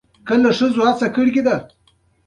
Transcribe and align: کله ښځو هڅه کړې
کله 0.27 0.49
ښځو 0.57 0.81
هڅه 0.87 1.07
کړې 1.15 1.31